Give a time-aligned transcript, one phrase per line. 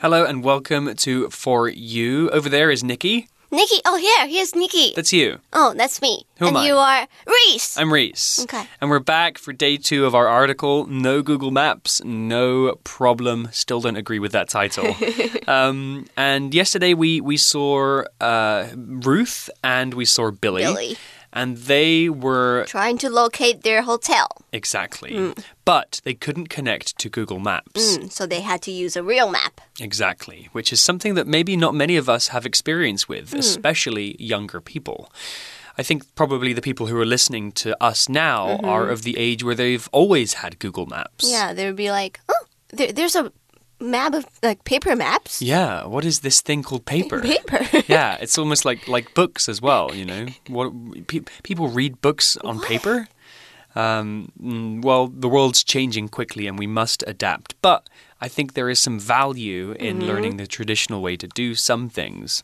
[0.00, 2.30] Hello and welcome to For You.
[2.30, 3.28] Over there is Nikki.
[3.50, 4.94] Nikki, oh here, here's Nikki.
[4.96, 5.40] That's you.
[5.52, 6.24] oh, that's me.
[6.38, 6.66] Who and am I?
[6.66, 7.76] you are Reese.
[7.76, 8.40] I'm Reese.
[8.44, 8.64] Okay.
[8.80, 13.50] And we're back for day two of our article No Google Maps, no problem.
[13.52, 14.96] Still don't agree with that title.
[15.46, 20.62] um, and yesterday we, we saw uh, Ruth and we saw Billy.
[20.62, 20.96] Billy.
[21.32, 24.28] And they were Trying to locate their hotel.
[24.52, 25.44] exactly, mm.
[25.64, 27.98] but they couldn't connect to Google Maps.
[27.98, 29.60] Mm, so they had to use a real map.
[29.78, 33.38] Exactly, which is something that maybe not many of us have experience with, mm.
[33.38, 35.12] especially younger people.
[35.78, 38.66] I think probably the people who are listening to us now mm-hmm.
[38.66, 41.30] are of the age where they've always had Google Maps.
[41.30, 43.32] Yeah, they would be like, oh, there, there's a
[43.80, 45.40] map of like paper maps.
[45.42, 47.20] Yeah, what is this thing called paper?
[47.30, 47.66] Paper.
[47.88, 50.26] yeah, it's almost like like books as well, you know.
[50.48, 50.72] What
[51.06, 53.08] pe people read books on paper?
[53.74, 57.54] Um, mm, well, the world's changing quickly and we must adapt.
[57.62, 57.88] But
[58.20, 62.42] I think there is some value in learning the traditional way to do some things.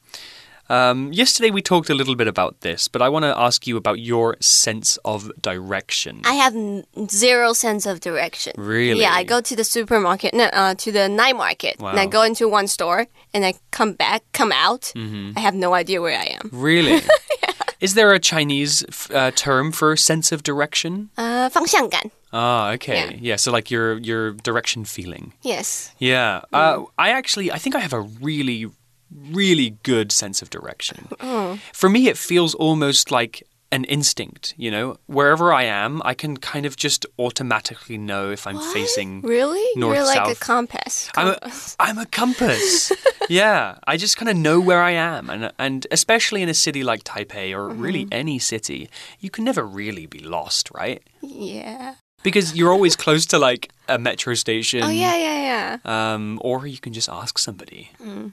[0.69, 3.75] Um, yesterday we talked a little bit about this, but I want to ask you
[3.75, 6.21] about your sense of direction.
[6.23, 8.53] I have n- zero sense of direction.
[8.57, 9.01] Really?
[9.01, 12.11] Yeah, I go to the supermarket, no, uh, to the night market, and I Wow.
[12.11, 14.93] go into one store, and I come back, come out.
[14.95, 15.33] Mm-hmm.
[15.35, 16.49] I have no idea where I am.
[16.53, 17.01] Really?
[17.81, 21.09] Is there a Chinese f- uh, term for sense of direction?
[21.17, 22.11] Uh, 方向感.
[22.31, 23.17] Ah, okay.
[23.19, 23.35] Yeah.
[23.35, 25.33] so like your your direction feeling.
[25.41, 25.91] Yes.
[25.99, 26.43] Yeah.
[26.53, 28.67] Uh, I actually, I think I have a really,
[29.10, 31.08] really good sense of direction.
[31.20, 31.58] Oh.
[31.72, 34.96] For me, it feels almost like an instinct, you know?
[35.06, 39.22] Wherever I am, I can kind of just automatically know if I'm facing.
[39.22, 39.64] Really?
[39.78, 40.40] north, You're like a south.
[40.40, 41.10] compass.
[41.16, 41.76] I'm a, Compass.
[41.80, 42.92] I'm a compass.
[43.28, 46.84] yeah, I just kind of know where I am, and and especially in a city
[46.84, 48.12] like Taipei or really mm-hmm.
[48.20, 51.02] any city, you can never really be lost, right?
[51.22, 51.96] yeah.
[52.26, 54.82] Because you're always close to like a metro station.
[54.82, 56.14] Oh, yeah, yeah, yeah.
[56.14, 57.92] Um, or you can just ask somebody.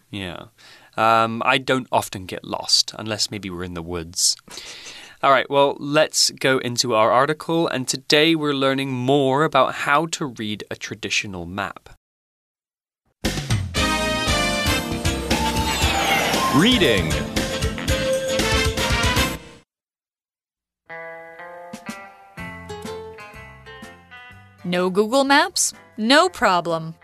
[0.10, 0.46] Yeah.
[0.98, 4.36] Um, I don't often get lost unless maybe we're in the woods.
[5.22, 7.68] All right, well, let's go into our article.
[7.68, 11.90] And today we're learning more about how to read a traditional map.
[16.56, 17.12] Reading.
[24.66, 25.74] No Google Maps?
[25.98, 26.96] No problem.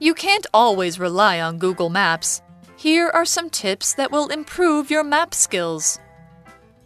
[0.00, 2.42] You can't always rely on Google Maps.
[2.76, 6.00] Here are some tips that will improve your map skills.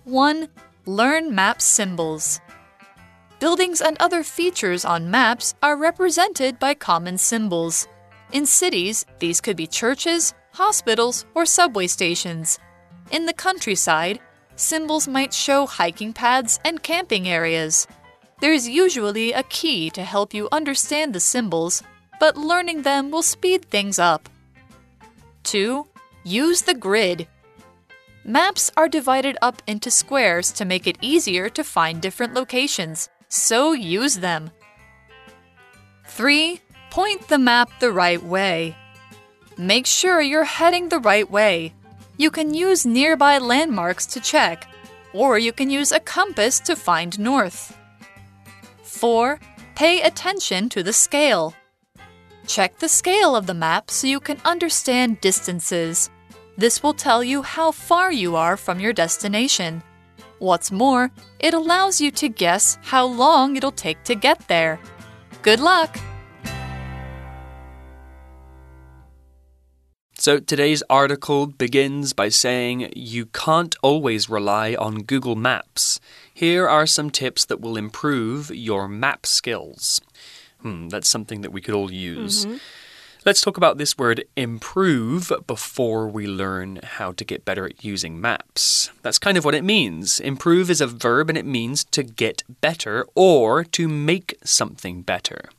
[0.04, 0.48] 1.
[0.84, 2.38] Learn map symbols.
[3.40, 7.88] Buildings and other features on maps are represented by common symbols.
[8.32, 12.58] In cities, these could be churches, hospitals, or subway stations.
[13.10, 14.20] In the countryside,
[14.56, 17.86] symbols might show hiking paths and camping areas.
[18.40, 21.82] There's usually a key to help you understand the symbols,
[22.20, 24.28] but learning them will speed things up.
[25.44, 25.86] 2.
[26.24, 27.26] Use the grid.
[28.24, 33.72] Maps are divided up into squares to make it easier to find different locations, so
[33.72, 34.50] use them.
[36.06, 36.60] 3.
[36.90, 38.76] Point the map the right way.
[39.56, 41.72] Make sure you're heading the right way.
[42.16, 44.68] You can use nearby landmarks to check,
[45.12, 47.77] or you can use a compass to find north.
[48.88, 49.38] 4.
[49.74, 51.54] Pay attention to the scale.
[52.46, 56.10] Check the scale of the map so you can understand distances.
[56.56, 59.82] This will tell you how far you are from your destination.
[60.38, 64.80] What's more, it allows you to guess how long it'll take to get there.
[65.42, 65.96] Good luck!
[70.20, 76.00] So today's article begins by saying you can't always rely on Google Maps.
[76.38, 80.00] Here are some tips that will improve your map skills.
[80.62, 82.46] Hmm, that's something that we could all use.
[83.24, 88.20] Let's talk about this word improve before we learn how to get better at using
[88.20, 88.92] maps.
[89.02, 90.20] That's kind of what it means.
[90.20, 95.50] Improve is a verb and it means to get better or to make something better.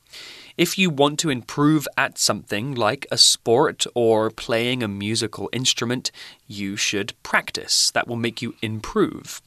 [0.56, 6.10] If you want to improve at something like a sport or playing a musical instrument,
[6.48, 7.92] you should practice.
[7.92, 9.42] That will make you improve.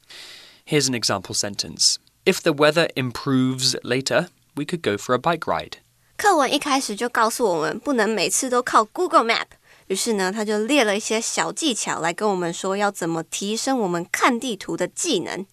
[0.66, 5.46] Here's an example sentence If the weather improves later, we could go for a bike
[5.46, 5.78] ride.
[6.18, 9.46] 课文一开始就告诉我们，不能每次都靠 Google Map。
[9.86, 15.46] 于是呢，他就列了一些小技巧来跟我们说，要怎么提升我们看地图的技能。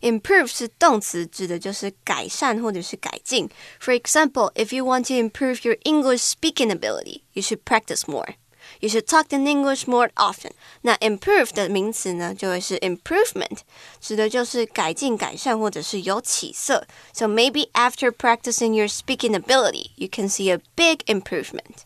[0.00, 3.48] Improve 是动词，指的就是改善或者是改进。
[3.80, 8.34] For example, if you want to improve your English speaking ability, you should practice more.
[8.80, 10.52] You should talk in English more often.
[10.82, 13.58] 那 improve 的名词呢，就会是 improvement，
[14.00, 16.86] 指的就是改进、改善或者是有起色。
[17.12, 21.84] So maybe after practicing your speaking ability, you can see a big improvement.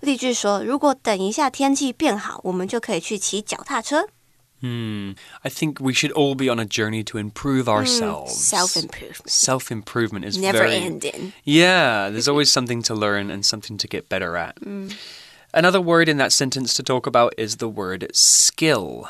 [0.00, 4.08] 例句说，如果等一下天气变好，我们就可以去骑脚踏车。
[4.60, 5.16] Hmm.
[5.42, 8.32] I think we should all be on a journey to improve ourselves.
[8.32, 9.26] Self improvement.
[9.26, 11.32] Self improvement is Never very ending.
[11.44, 14.56] Yeah, there's always something to learn and something to get better at.
[15.53, 19.07] Another word in that sentence to talk about is the word skill.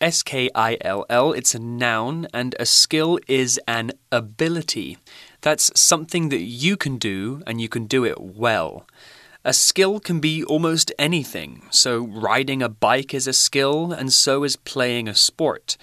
[0.00, 4.98] S K I L L, it's a noun, and a skill is an ability.
[5.40, 8.86] That's something that you can do and you can do it well.
[9.44, 11.66] A skill can be almost anything.
[11.70, 15.76] So, riding a bike is a skill, and so is playing a sport.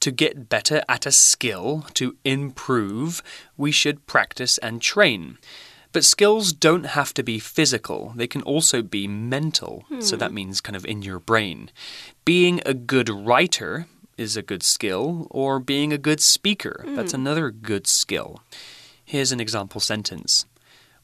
[0.00, 3.22] To get better at a skill, to improve,
[3.56, 5.38] we should practice and train.
[5.96, 9.86] But skills don't have to be physical, they can also be mental.
[10.00, 10.34] So that hmm.
[10.34, 11.70] means kind of in your brain.
[12.26, 13.86] Being a good writer
[14.18, 17.22] is a good skill, or being a good speaker, that's hmm.
[17.22, 18.42] another good skill.
[19.06, 20.44] Here's an example sentence.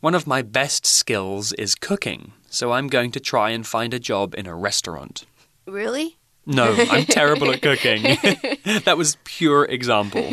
[0.00, 3.98] One of my best skills is cooking, so I'm going to try and find a
[3.98, 5.24] job in a restaurant.
[5.64, 6.18] Really?
[6.49, 8.03] No, I'm terrible at cooking.
[8.85, 10.23] that was pure example.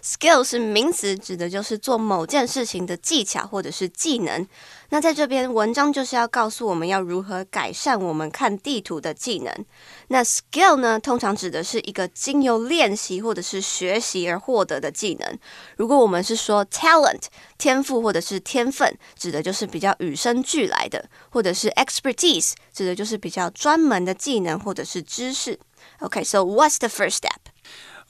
[0.00, 4.46] Skill 是名词，指的就是做某件事情的技巧或者是技能。
[4.92, 9.54] 那在这边文章就是要告诉我们要如何改善我们看地图的技能。
[10.08, 15.38] 那 skill 呢，通常指的是一个经由练习或者是学习而获得的技能。
[15.76, 17.22] 如果我们是说 talent
[17.56, 25.58] 天赋或者是天分，指的就是比较与生俱来的，或者是 expertise 指的就是比较专门的技能或者是知识。
[26.00, 27.48] Okay, so what's the first step?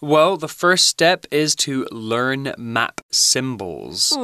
[0.00, 4.14] Well, the first step is to learn map symbols.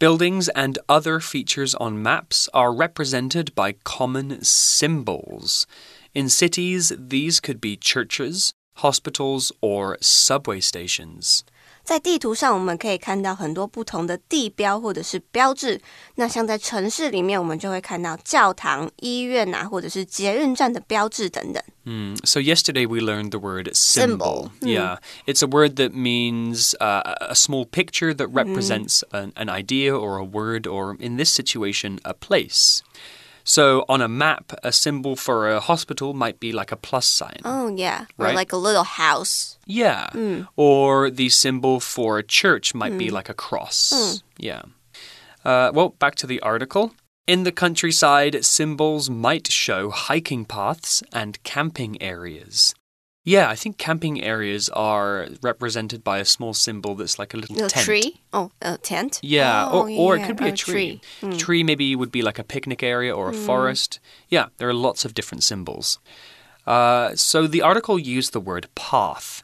[0.00, 5.68] Buildings and other features on maps are represented by common symbols.
[6.14, 11.44] In cities, these could be churches, hospitals, or subway stations.
[11.83, 15.81] 在地图上，我们可以看到很多不同的地标或者是标志。
[16.15, 21.63] 那像在城市里面，我们就会看到教堂、医院啊，或者是捷运站的标志等等。
[21.85, 24.51] Mm, So, yesterday we learned the word symbol.
[24.51, 24.51] Symbol.
[24.61, 24.97] Yeah.
[25.25, 30.17] It's a word that means uh, a small picture that represents an, an idea or
[30.17, 32.83] a word, or in this situation, a place.
[33.44, 37.40] So, on a map, a symbol for a hospital might be like a plus sign.
[37.44, 39.58] Oh yeah, or like a little house.
[39.66, 40.08] Yeah.
[40.10, 40.42] Hmm.
[40.56, 43.14] Or the symbol for a church might be hmm.
[43.14, 43.92] like a cross.
[43.94, 44.16] Hmm.
[44.38, 44.62] Yeah.
[45.44, 46.94] Uh, well, back to the article.
[47.26, 52.74] In the countryside, symbols might show hiking paths and camping areas.
[53.26, 57.54] Yeah, I think camping areas are represented by a small symbol that's like a little
[57.56, 57.86] Little tent.
[57.86, 58.20] tree.
[58.34, 59.18] Oh, a tent.
[59.22, 61.00] Yeah, Oh, or, or it could be a tree.
[61.38, 63.98] Tree maybe would be like a picnic area or a forest.
[64.28, 65.98] Yeah, there are lots of different symbols.
[66.66, 69.42] Uh, so the article used the word path.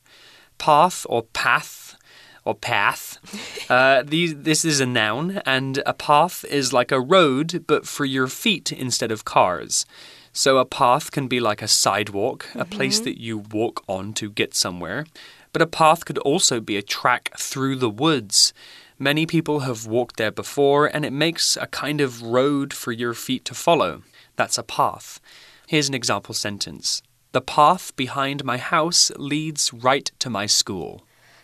[0.58, 1.96] Path or path
[2.44, 3.16] or path.
[3.70, 8.04] Uh, these, this is a noun, and a path is like a road, but for
[8.04, 9.86] your feet instead of cars.
[10.33, 14.29] So a path can be like a sidewalk, a place that you walk on to
[14.29, 15.05] get somewhere.
[15.53, 18.53] But a path could also be a track through the woods.
[18.99, 23.13] Many people have walked there before, and it makes a kind of road for your
[23.13, 24.03] feet to follow.
[24.35, 25.19] That's a path.
[25.67, 27.01] Here's an example sentence
[27.31, 31.01] The path behind my house leads right to my school.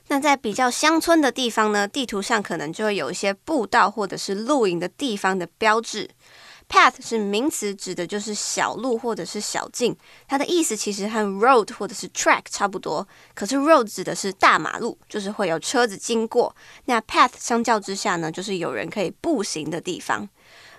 [0.07, 6.09] 那在比较乡村的地方呢，地图上可能就会有一些步道或者是露营的地方的标志。
[6.68, 9.96] Path 是名词，指的就是小路或者是小径，
[10.26, 13.06] 它的意思其实和 road 或者是 track 差不多。
[13.34, 16.54] 可是 road 指的是大马路，就是会有车子经过。
[16.86, 20.28] 那 path 相较之下呢，就是有人可以步行的地方。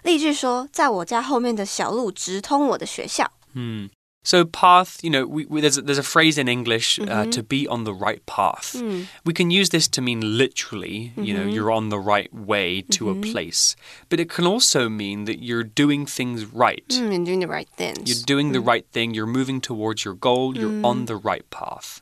[0.04, 3.32] 例句说，在我家后面的小路直通我的学校。
[3.54, 3.90] 嗯
[4.28, 7.30] So path, you know, we, we, there's a, there's a phrase in English uh, mm-hmm.
[7.30, 8.76] to be on the right path.
[8.78, 9.04] Hmm.
[9.24, 11.56] We can use this to mean literally, you know, mm-hmm.
[11.56, 13.32] you're on the right way to a mm-hmm.
[13.32, 13.78] place,
[14.10, 16.84] but it can also mean that you're doing things right.
[16.90, 18.04] Mm, 嗯，you're doing the right things.
[18.04, 18.68] You're doing the mm.
[18.68, 19.14] right thing.
[19.14, 20.58] You're moving towards your goal.
[20.58, 20.84] You're mm.
[20.84, 22.02] on the right path.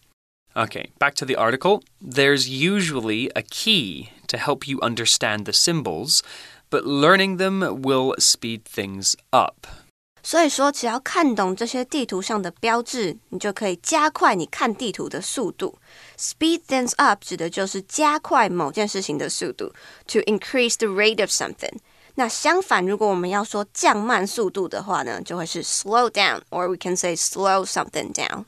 [0.57, 1.83] Okay, back to the article.
[2.01, 6.23] There's usually a key to help you understand the symbols,
[6.71, 9.84] but learning them will speed things up.
[10.24, 15.78] 所以说，只要看懂这些地图上的标志，你就可以加快你看地图的速度。
[16.18, 19.72] Speed things up 指的就是加快某件事情的速度，
[20.06, 21.78] to increase the rate of something。
[22.16, 28.44] 那相反，如果我们要说降慢速度的话呢，就会是 slow down，or we can say slow something down。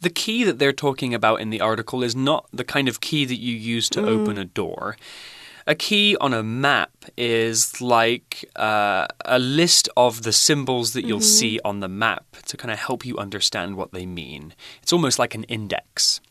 [0.00, 3.26] The key that they're talking about in the article is not the kind of key
[3.26, 4.96] that you use to open a door.
[5.69, 11.21] A key on a map is like uh, a list of the symbols that you'll
[11.21, 14.55] see on the map to kind of help you understand what they mean.
[14.81, 16.21] It's almost like an index.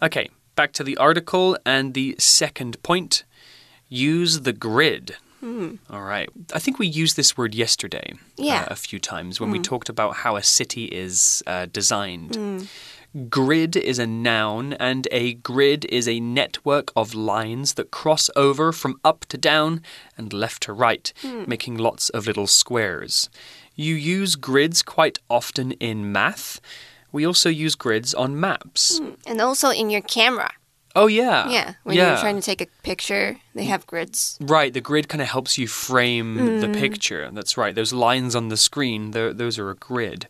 [0.00, 3.24] Okay, back to the article and the second point
[3.88, 5.16] use the grid.
[5.42, 6.28] All right.
[6.52, 8.62] I think we used this word yesterday Yeah.
[8.68, 12.68] uh, a few times when we talked about how a city is uh, designed.
[13.28, 18.70] Grid is a noun, and a grid is a network of lines that cross over
[18.70, 19.82] from up to down
[20.16, 21.42] and left to right, hmm.
[21.46, 23.28] making lots of little squares.
[23.74, 26.60] You use grids quite often in math.
[27.10, 28.98] We also use grids on maps.
[28.98, 30.52] Hmm, and also in your camera.
[30.94, 31.48] Oh, yeah.
[31.48, 32.10] Yeah, when yeah.
[32.10, 34.38] you're trying to take a picture, they have grids.
[34.40, 36.74] Right, the grid kind of helps you frame the hmm.
[36.74, 37.28] picture.
[37.32, 37.74] That's right.
[37.74, 40.28] Those lines on the screen, those are a grid.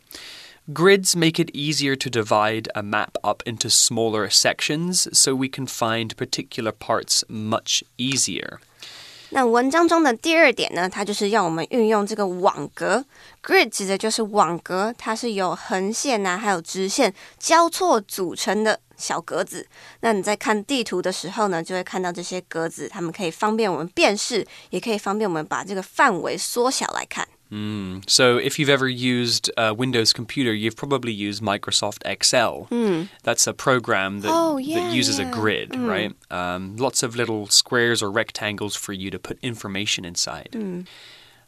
[0.72, 5.66] Grids make it easier to divide a map up into smaller sections so we can
[5.66, 8.58] find particular parts much easier.
[9.30, 13.04] 那文章中的第二点呢，它就是要我们运用这个网格。
[13.42, 19.66] Grid 指的就是网格，它是由横线啊，还有直线交错组成的小格子。
[20.00, 27.26] 那你在看地图的时候呢，就会看到这些格子，它们可以方便我们辨识，也可以方便我们把这个范围缩小来看。
[27.51, 28.09] Mm.
[28.09, 32.67] So, if you've ever used a Windows computer, you've probably used Microsoft Excel.
[33.23, 35.31] That's a program that, Oh, yeah, that uses a yeah.
[35.31, 36.13] grid, right?
[36.31, 40.55] Um, lots of little squares or rectangles for you to put information inside.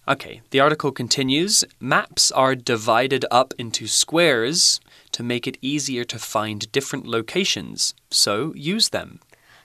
[0.05, 4.81] Okay, the article continues Maps are divided up into squares
[5.13, 9.21] to make it easier to find different locations, so use them.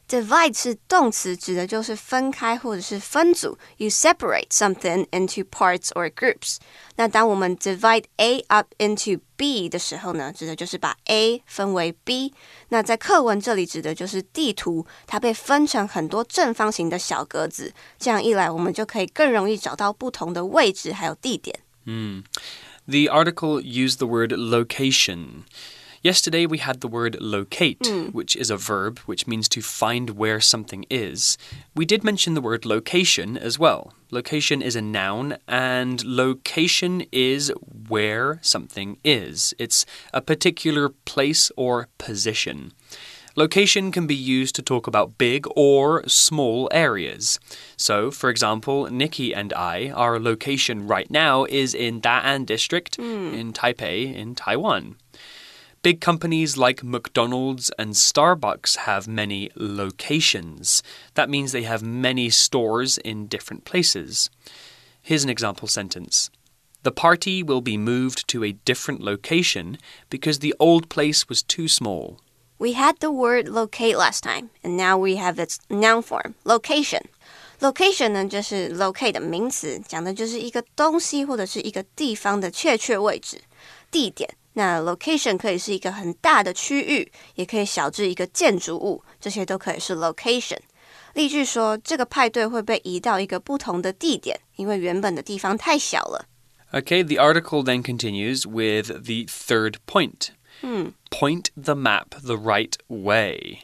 [0.07, 3.57] Divide 是动词，指的就是分开或者是分组。
[3.77, 6.57] You separate something into parts or groups。
[6.97, 12.33] 那当我们 divide A up into B 的时候呢，指的就是把 A 分为 B。
[12.67, 17.73] 那在课文这里指的就是地图，它被分成很多正方形的小格子。
[17.97, 21.59] 这样一来，我们就可以更容易找到不同的位置还有地点。
[22.85, 25.45] The article used the word location.
[26.02, 28.06] Yesterday we had the word locate, hmm.
[28.06, 31.36] which is a verb which means to find where something is.
[31.74, 33.92] We did mention the word location as well.
[34.10, 37.52] Location is a noun, and location is
[37.88, 39.54] where something is.
[39.58, 42.72] It's a particular place or position.
[43.36, 47.38] Location can be used to talk about big or small areas.
[47.76, 53.34] So, for example, Nikki and I, our location right now is in Da'an district hmm.
[53.34, 54.96] in Taipei, in Taiwan.
[55.81, 60.81] Big companies like McDonald's and Starbucks have many locations.
[61.15, 64.29] That means they have many stores in different places.
[65.01, 66.29] Here's an example sentence.
[66.83, 69.77] The party will be moved to a different location
[70.09, 72.19] because the old place was too small.
[72.59, 77.01] We had the word locate last time, and now we have its noun form, location.
[77.59, 83.41] Location 呢，就是 locate 的名词，讲的就是一个东西或者是一个地方的确切位置、
[83.91, 84.29] 地点。
[84.57, 90.59] 那 location 可以是一个很大的区域，也可以小至一个建筑物，这些都可以是 location。
[91.13, 96.27] 例句说，这个派对会被移到一个不同的地点，因为原本的地方太小了。
[96.71, 100.29] Okay, the article then continues with the third point.
[101.11, 103.59] Point the map the right way.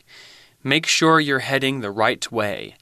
[0.61, 2.73] Make sure you're heading the right way.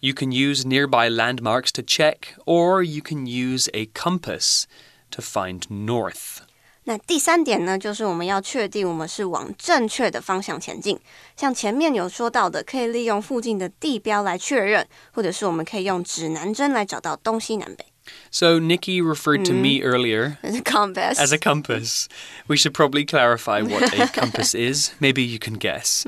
[0.00, 4.66] You can use nearby landmarks to check, or you can use a compass
[5.12, 6.40] to find north.
[6.84, 10.98] 那第三点呢，就是我们要确定我们是往正确的方向前进。
[11.36, 17.84] 像前面有说到的，可以利用附近的地标来确认，或者是我们可以用指南针来找到东西南北。
[18.30, 22.06] So, Nikki referred to me earlier Compass as a compass.
[22.48, 24.90] We should probably clarify what a compass is.
[24.98, 26.04] Maybe you can guess.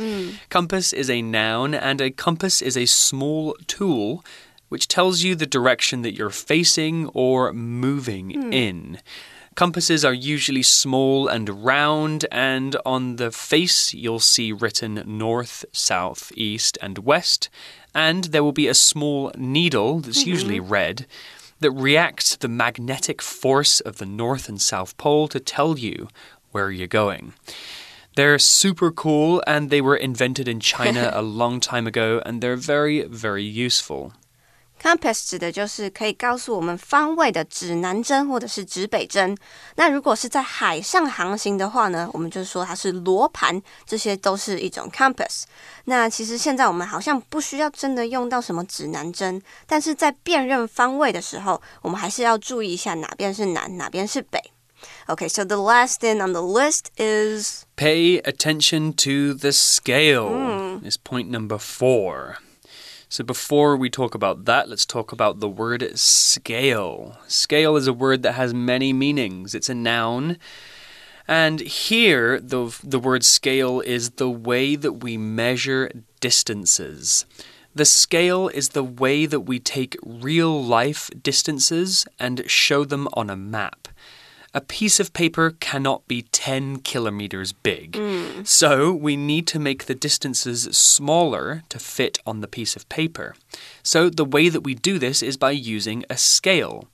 [0.49, 4.25] Compass is a noun, and a compass is a small tool
[4.69, 8.99] which tells you the direction that you're facing or moving in.
[9.58, 16.32] Compasses are usually small and round, and on the face you'll see written north, south,
[16.36, 17.50] east, and west.
[17.96, 20.30] And there will be a small needle that's mm-hmm.
[20.30, 21.08] usually red
[21.60, 26.08] that reacts to the magnetic force of the North and South Pole to tell you
[26.52, 27.34] where you're going.
[28.16, 32.58] They're super cool and they were invented in China a long time ago and they're
[32.58, 34.14] very, very useful.
[34.83, 39.37] Compass 指的就是可以告诉我们方位的指南针或者是指北针。
[39.77, 45.45] 那如果是在海上航行的话呢，我们就说它是罗盘，这些都是一种 compass。
[45.85, 54.41] 那其实现在我们好像不需要真的用到什么指南针，但是在辨认方位的时候，我们还是要注意一下哪边是南，哪边是北。
[55.07, 61.31] Okay, so the last thing on the list is Pay attention to the scale, is point
[61.31, 62.39] number four.
[63.10, 67.18] So, before we talk about that, let's talk about the word scale.
[67.28, 70.38] Scale is a word that has many meanings, it's a noun.
[71.26, 77.26] And here, the, the word scale is the way that we measure distances.
[77.74, 83.30] The scale is the way that we take real life distances and show them on
[83.30, 83.88] a map.
[84.58, 87.92] A piece of paper cannot be 10 kilometers big.
[87.92, 88.48] Mm.
[88.48, 93.36] So we need to make the distances smaller to fit on the piece of paper.
[93.84, 96.88] So the way that we do this is by using a scale.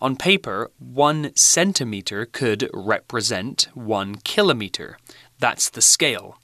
[0.00, 4.96] On paper, one centimeter could represent one kilometer.
[5.40, 6.38] That's the scale.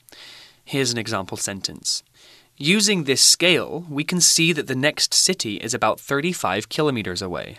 [0.63, 2.03] Here's an example sentence.
[2.55, 7.57] Using this scale, we can see that the next city is about 35 kilometers away.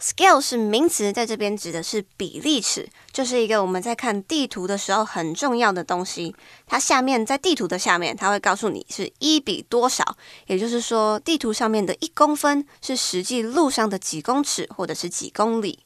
[0.00, 6.36] Scale 是名词，在这边指的是比例尺，就是一个我们在看地图的时候很重要的东西。
[6.68, 15.80] 它下面在地图的下面，它会告诉你是一比多少，也就是说，地图上面的一公分是实际路上的几公尺或者是几公里。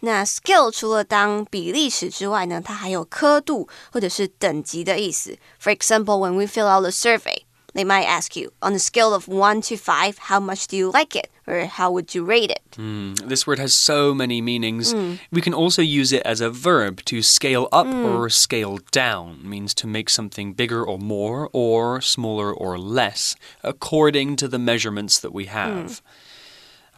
[0.00, 5.36] 那 scale 除了当比例尺之外呢，它还有刻度或者是等级的意思。
[5.62, 7.42] For example, when we fill out the survey.
[7.74, 10.90] They might ask you, on a scale of 1 to 5, how much do you
[10.90, 11.30] like it?
[11.46, 12.62] Or how would you rate it?
[12.72, 14.92] Mm, this word has so many meanings.
[14.92, 15.14] Hmm.
[15.30, 18.04] We can also use it as a verb to scale up hmm.
[18.04, 19.40] or scale down.
[19.40, 24.58] It means to make something bigger or more, or smaller or less, according to the
[24.58, 25.50] measurements that we hmm.
[25.50, 26.02] have.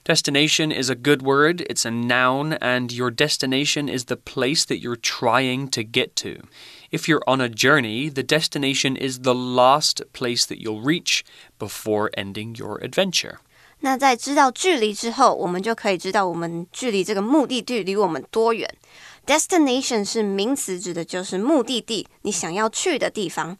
[0.04, 4.78] Destination is a good word, it's a noun, and your destination is the place that
[4.78, 6.46] you're trying to get to.
[6.92, 11.24] If you're on a journey, the destination is the last place that you'll reach
[11.58, 13.38] before ending your adventure.
[13.80, 18.72] 那在知道距离之后，我们就可以知道我们距离这个目的地离我们多远。
[19.26, 23.58] Destination 是名词，指的就是目的地，你想要去的地方。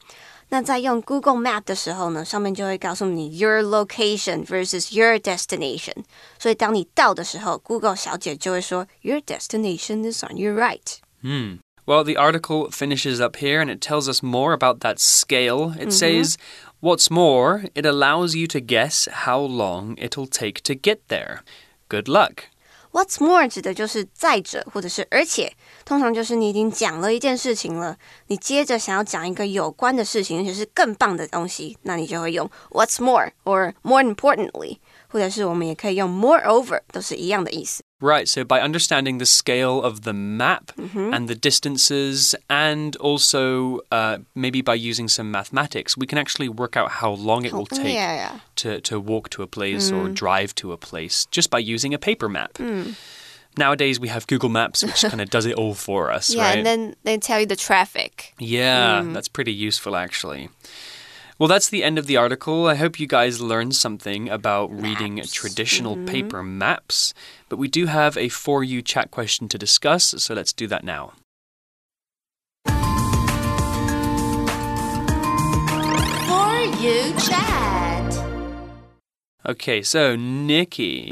[0.51, 6.05] 那在用 Google Map 的时候呢，上面就会告诉你 your location versus your destination。
[6.39, 10.99] 所以当你到的时候，Google 小姐就会说 your destination is on your right。
[11.23, 11.59] Hmm.
[11.87, 15.73] Well, the article finishes up here and it tells us more about that scale.
[15.79, 16.37] It says,
[16.81, 21.43] What's more, it allows you to guess how long it'll take to get there.
[21.89, 22.49] Good luck.
[22.92, 25.54] What's more 指的就是再者或者是而且，
[25.86, 37.82] 通常就是你已经讲了一件事情了，你接着想要讲一个有关的事情，而且是更棒的东西，那你就会用 What's more or more importantly，或者是我们也可以用 moreover，都是一样的意思。
[38.02, 41.14] Right, so by understanding the scale of the map mm-hmm.
[41.14, 46.76] and the distances, and also uh, maybe by using some mathematics, we can actually work
[46.76, 48.40] out how long it will oh, take Yeah, yeah.
[48.58, 50.16] to, to walk to a place or mm.
[50.16, 52.54] drive to a place just by using a paper map.
[52.56, 52.96] Mm.
[53.58, 56.58] Nowadays, we have Google Maps, which kind of does it all for us, Yeah, right?
[56.58, 58.34] and then they tell you the traffic.
[58.40, 59.14] Yeah, mm.
[59.14, 60.50] that's pretty useful actually.
[61.42, 62.68] Well, that's the end of the article.
[62.68, 66.06] I hope you guys learned something about reading traditional mm-hmm.
[66.06, 67.16] paper maps.
[67.52, 70.86] But we do have a For You chat question to discuss, so let's do that
[70.86, 71.12] now.
[76.30, 78.08] For you chat.
[79.46, 81.12] Okay, so Nikki,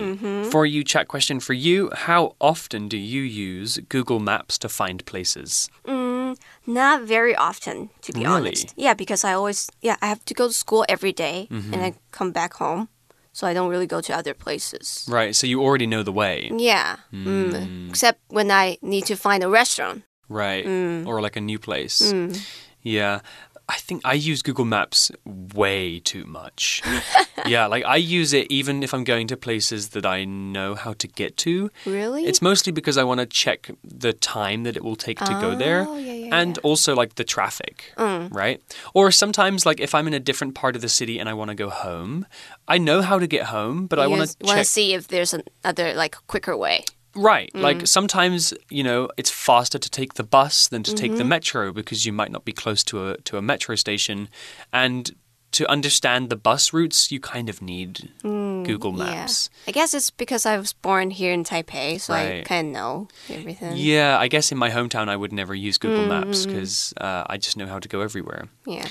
[0.49, 1.89] For You chat question for you.
[1.93, 5.69] How often do you use Google Maps to find places?
[5.85, 8.31] Mm, not very often, to be Really?
[8.31, 8.73] honest.
[8.77, 11.95] Yeah, because I always yeah I have to go to school every day, and I
[12.11, 12.87] come back home,
[13.31, 15.05] so I don't really go to other places.
[15.09, 16.51] Right, so you already know the way.
[16.55, 17.51] Yeah, hmm.
[17.51, 17.89] mm.
[17.89, 20.03] except when I need to find a restaurant.
[20.29, 20.65] Right.
[20.65, 21.07] Mm.
[21.07, 22.13] Or like a new place.
[22.13, 22.39] Mm.
[22.81, 23.21] Yeah.
[23.69, 26.81] I think I use Google Maps way too much.
[27.45, 30.93] yeah, like I use it even if I'm going to places that I know how
[30.93, 31.69] to get to.
[31.85, 32.25] Really?
[32.25, 35.51] It's mostly because I want to check the time that it will take to go
[35.51, 38.33] oh, there Oh, yeah, yeah, and also like the traffic, mm.
[38.33, 38.59] right?
[38.95, 41.49] Or sometimes like if I'm in a different part of the city and I want
[41.49, 42.25] to go home,
[42.67, 44.93] I know how to get home, but I You want to want to check see
[44.95, 46.85] if there's another like quicker way.
[47.15, 47.51] Right.
[47.53, 47.61] Mm.
[47.61, 51.29] Like sometimes, you know, it's faster to take the bus than to take the Mm-hmm.
[51.29, 54.29] metro because you might not be close to a to a metro station
[54.71, 55.11] and
[55.51, 59.47] to understand the bus routes, you kind of need Google Maps.
[59.47, 59.69] Mm, Yeah.
[59.69, 63.07] I guess it's because I was born here in Taipei, so I kind of know
[63.29, 63.73] everything.
[63.75, 66.51] Yeah, I guess in my hometown I would never use Google Maps Mm-hmm.
[66.53, 68.47] because uh, I just know how to go everywhere.
[68.67, 68.87] Yeah.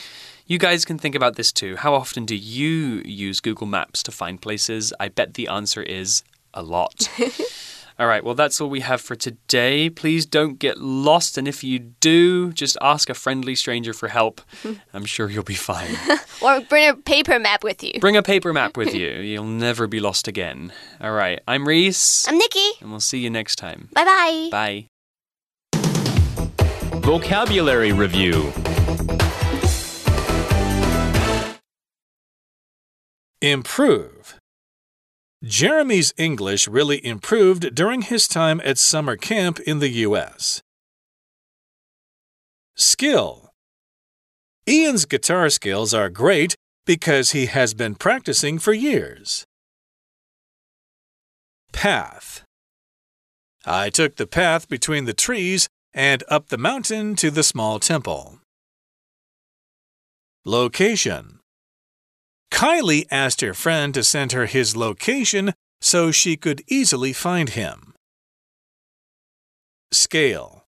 [0.47, 1.77] You guys can think about this too.
[1.77, 4.93] How often do you use Google Maps to find places?
[4.99, 7.09] I bet the answer is a lot.
[7.99, 9.91] all right, well, that's all we have for today.
[9.91, 14.41] Please don't get lost, and if you do, just ask a friendly stranger for help.
[14.95, 15.97] I'm sure you'll be fine.
[16.41, 17.99] Or bring a paper map with you.
[18.01, 19.09] Bring a paper map with you.
[19.09, 20.73] You'll never be lost again.
[21.01, 22.69] All right, I'm Reese, I'm Nikki.
[22.81, 23.89] and we'll see you next time.
[23.93, 24.49] Bye bye.
[24.53, 24.87] Bye.
[27.01, 28.53] Vocabulary Review
[33.43, 34.38] Improve.
[35.45, 40.63] Jeremy's English really improved during his time at summer camp in the U.S.
[42.75, 43.51] Skill.
[44.69, 49.45] Ian's guitar skills are great because he has been practicing for years.
[51.73, 52.43] Path.
[53.65, 58.41] I took the path between the trees and up the mountain to the small temple.
[60.45, 61.38] Location.
[62.52, 67.94] Kylie asked her friend to send her his location so she could easily find him.
[69.92, 70.66] Scale.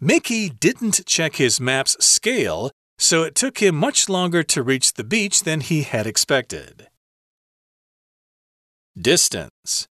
[0.00, 5.04] Mickey didn't check his map's scale, so it took him much longer to reach the
[5.04, 6.88] beach than he had expected.
[9.00, 9.88] Distance.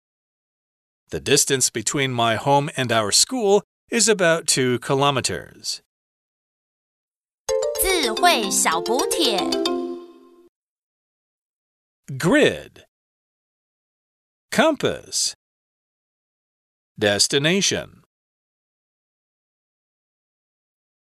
[1.11, 5.83] The distance between my home and our school is about two kilometers.
[7.83, 9.78] 智慧小补帖。
[12.18, 12.86] Grid
[14.52, 15.36] Compass
[16.98, 17.99] Destination